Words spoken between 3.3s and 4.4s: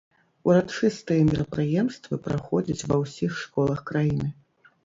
школах краіны.